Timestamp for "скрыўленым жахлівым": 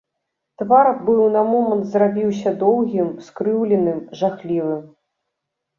3.27-4.83